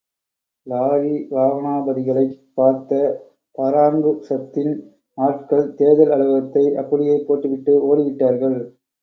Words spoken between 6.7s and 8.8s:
அப்படியே போட்டுவிட்டு, ஓடி விட்டார்கள்.